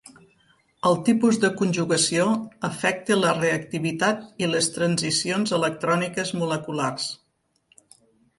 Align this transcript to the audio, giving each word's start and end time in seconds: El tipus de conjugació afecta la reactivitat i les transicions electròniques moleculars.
El 0.91 0.95
tipus 1.09 1.35
de 1.43 1.51
conjugació 1.59 2.23
afecta 2.69 3.17
la 3.19 3.35
reactivitat 3.41 4.25
i 4.47 4.51
les 4.55 4.71
transicions 4.79 5.55
electròniques 5.59 6.35
moleculars. 6.41 7.07